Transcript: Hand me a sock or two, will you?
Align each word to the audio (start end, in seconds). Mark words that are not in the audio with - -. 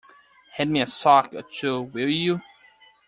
Hand 0.53 0.71
me 0.71 0.81
a 0.81 0.87
sock 0.87 1.31
or 1.31 1.43
two, 1.43 1.79
will 1.83 2.09
you? 2.09 2.41